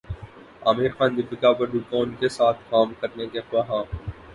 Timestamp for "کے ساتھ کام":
2.19-2.93